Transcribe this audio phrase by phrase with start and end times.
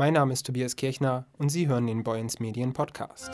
[0.00, 3.32] Mein Name ist Tobias Kirchner und Sie hören den Boyens Medien Podcast.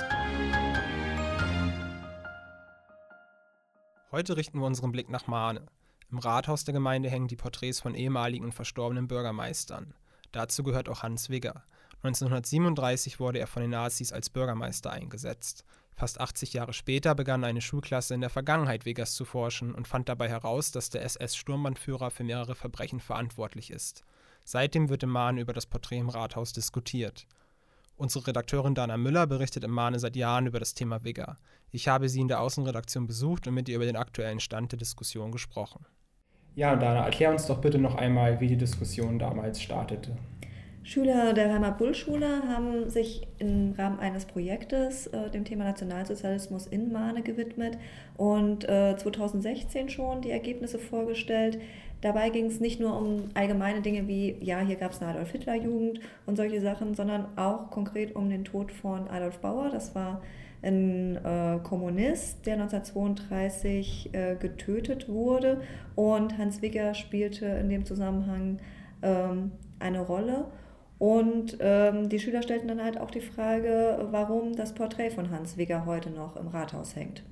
[4.11, 5.67] Heute richten wir unseren Blick nach Mahne.
[6.11, 9.93] Im Rathaus der Gemeinde hängen die Porträts von ehemaligen und verstorbenen Bürgermeistern.
[10.33, 11.65] Dazu gehört auch Hans Wigger.
[12.03, 15.67] 1937 wurde er von den Nazis als Bürgermeister eingesetzt.
[15.97, 20.09] Fast 80 Jahre später begann eine Schulklasse in der Vergangenheit Wiggers zu forschen und fand
[20.09, 24.03] dabei heraus, dass der SS-Sturmbannführer für mehrere Verbrechen verantwortlich ist.
[24.43, 27.27] Seitdem wird im Mahn über das Porträt im Rathaus diskutiert.
[27.97, 31.39] Unsere Redakteurin Dana Müller berichtet im Mahne seit Jahren über das Thema Wigger.
[31.71, 34.81] Ich habe sie in der Außenredaktion besucht und mit ihr über den aktuellen Stand der
[34.81, 35.87] Diskussion gesprochen.
[36.57, 40.17] Ja, Dana, erklär uns doch bitte noch einmal, wie die Diskussion damals startete.
[40.87, 47.23] Schüler der Heimat-Bull-Schule haben sich im Rahmen eines Projektes äh, dem Thema Nationalsozialismus in Mahne
[47.23, 47.79] gewidmet
[48.19, 51.59] und äh, 2016 schon die Ergebnisse vorgestellt.
[52.03, 56.01] Dabei ging es nicht nur um allgemeine Dinge wie, ja, hier gab es eine Adolf-Hitler-Jugend
[56.27, 59.71] und solche Sachen, sondern auch konkret um den Tod von Adolf Bauer.
[59.71, 60.21] Das war
[60.63, 65.63] ein äh, Kommunist, der 1932 äh, getötet wurde
[65.95, 68.59] und Hans Wigger spielte in dem Zusammenhang
[69.01, 70.45] ähm, eine Rolle.
[70.99, 75.57] Und ähm, die Schüler stellten dann halt auch die Frage, warum das Porträt von Hans
[75.57, 77.25] Wigger heute noch im Rathaus hängt.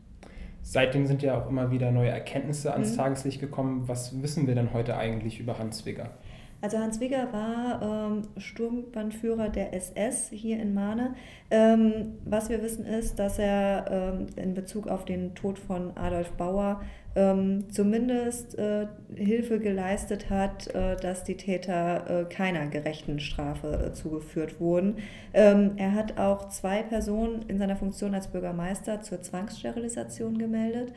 [0.63, 2.97] Seitdem sind ja auch immer wieder neue Erkenntnisse ans mhm.
[2.97, 3.89] Tageslicht gekommen.
[3.89, 6.11] Was wissen wir denn heute eigentlich über Hans Wigger?
[6.63, 11.15] Also Hans Wigger war ähm, Sturmbannführer der SS hier in Mahne.
[11.51, 16.31] Ähm, was wir wissen ist, dass er ähm, in Bezug auf den Tod von Adolf
[16.33, 16.81] Bauer
[17.17, 23.93] ähm, zumindest äh, Hilfe geleistet hat, äh, dass die Täter äh, keiner gerechten Strafe äh,
[23.93, 24.99] zugeführt wurden.
[25.35, 30.93] Ähm, er hat auch zwei Personen in seiner Funktion als Bürgermeister zur Zwangssterilisation gemeldet.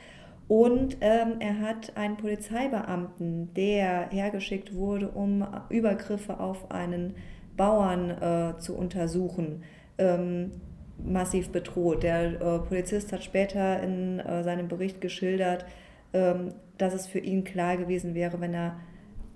[0.47, 7.15] Und ähm, er hat einen Polizeibeamten, der hergeschickt wurde, um Übergriffe auf einen
[7.57, 9.63] Bauern äh, zu untersuchen,
[9.97, 10.51] ähm,
[11.03, 12.03] massiv bedroht.
[12.03, 15.65] Der äh, Polizist hat später in äh, seinem Bericht geschildert,
[16.13, 18.75] ähm, dass es für ihn klar gewesen wäre, wenn er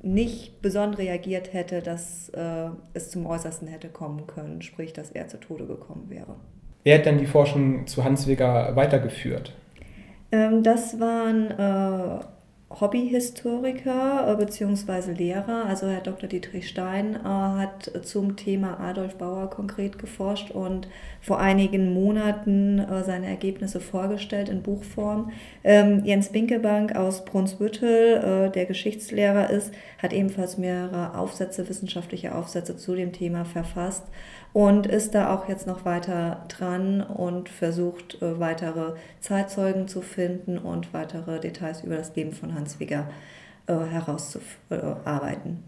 [0.01, 5.27] nicht besonnen reagiert hätte, dass äh, es zum Äußersten hätte kommen können, sprich, dass er
[5.27, 6.35] zu Tode gekommen wäre.
[6.83, 9.53] Wer hat denn die Forschung zu Hans Weger weitergeführt?
[10.31, 12.19] Ähm, das waren äh,
[12.69, 15.13] Hobbyhistoriker äh, bzw.
[15.13, 15.65] Lehrer.
[15.65, 16.29] Also Herr Dr.
[16.29, 20.87] Dietrich Stein äh, hat zum Thema Adolf Bauer konkret geforscht und
[21.19, 25.31] vor einigen Monaten äh, seine Ergebnisse vorgestellt in Buchform.
[25.63, 32.95] Ähm, Jens Binkebank aus Brunsbüttel, der Geschichtslehrer ist, hat ebenfalls mehrere Aufsätze, wissenschaftliche Aufsätze zu
[32.95, 34.03] dem Thema verfasst
[34.53, 40.93] und ist da auch jetzt noch weiter dran und versucht weitere Zeitzeugen zu finden und
[40.93, 43.09] weitere Details über das Leben von Wigger
[43.67, 45.63] äh, herauszuarbeiten.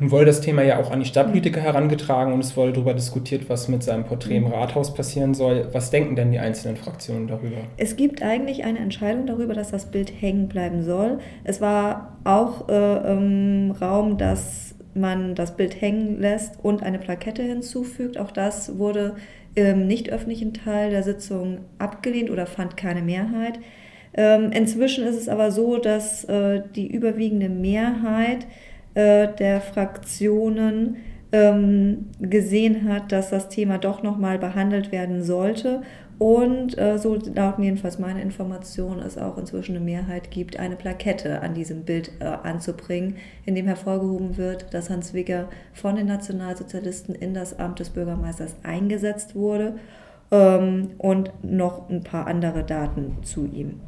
[0.00, 3.48] Nun wurde das Thema ja auch an die Stadtpolitiker herangetragen und es wurde darüber diskutiert,
[3.48, 4.52] was mit seinem Porträt im mhm.
[4.52, 5.68] Rathaus passieren soll.
[5.72, 7.58] Was denken denn die einzelnen Fraktionen darüber?
[7.76, 11.18] Es gibt eigentlich eine Entscheidung darüber, dass das Bild hängen bleiben soll.
[11.44, 17.42] Es war auch äh, im Raum, dass man das Bild hängen lässt und eine Plakette
[17.42, 18.18] hinzufügt.
[18.18, 19.14] Auch das wurde
[19.54, 23.58] im nicht öffentlichen Teil der Sitzung abgelehnt oder fand keine Mehrheit.
[24.16, 28.46] Ähm, inzwischen ist es aber so, dass äh, die überwiegende Mehrheit
[28.94, 30.96] äh, der Fraktionen
[31.32, 35.82] ähm, gesehen hat, dass das Thema doch nochmal behandelt werden sollte
[36.18, 41.42] und äh, so lauten jedenfalls meine Informationen, es auch inzwischen eine Mehrheit gibt, eine Plakette
[41.42, 47.14] an diesem Bild äh, anzubringen, in dem hervorgehoben wird, dass Hans Wigger von den Nationalsozialisten
[47.14, 49.74] in das Amt des Bürgermeisters eingesetzt wurde
[50.30, 53.80] ähm, und noch ein paar andere Daten zu ihm.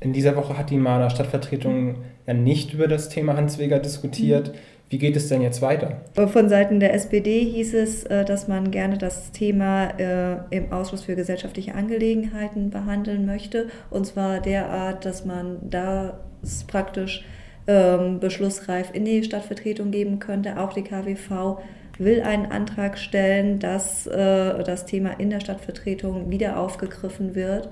[0.00, 1.96] In dieser Woche hat die Mahner Stadtvertretung
[2.26, 4.48] ja nicht über das Thema Hans Weger diskutiert.
[4.48, 4.58] Mhm.
[4.88, 6.02] Wie geht es denn jetzt weiter?
[6.14, 11.02] Von Seiten der SPD hieß es, äh, dass man gerne das Thema äh, im Ausschuss
[11.02, 13.68] für gesellschaftliche Angelegenheiten behandeln möchte.
[13.90, 17.24] Und zwar derart, dass man das praktisch
[17.66, 20.60] ähm, beschlussreif in die Stadtvertretung geben könnte.
[20.60, 21.58] Auch die KWV
[21.98, 27.70] will einen Antrag stellen, dass äh, das Thema in der Stadtvertretung wieder aufgegriffen wird.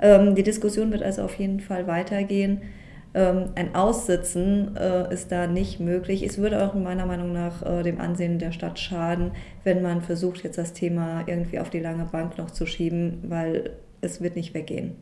[0.00, 2.62] Ähm, die Diskussion wird also auf jeden Fall weitergehen.
[3.14, 6.22] Ähm, ein Aussitzen äh, ist da nicht möglich.
[6.22, 9.30] Es würde auch meiner Meinung nach äh, dem Ansehen der Stadt schaden,
[9.64, 13.70] wenn man versucht, jetzt das Thema irgendwie auf die lange Bank noch zu schieben, weil
[14.02, 14.96] es wird nicht weggehen.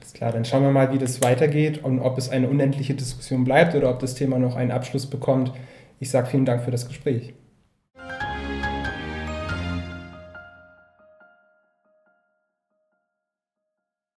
[0.00, 3.44] Alles klar, dann schauen wir mal, wie das weitergeht und ob es eine unendliche Diskussion
[3.44, 5.52] bleibt oder ob das Thema noch einen Abschluss bekommt.
[6.00, 7.34] Ich sage vielen Dank für das Gespräch.